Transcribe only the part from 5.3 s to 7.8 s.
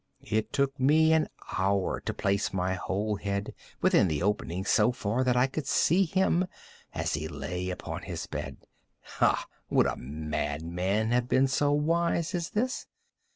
I could see him as he lay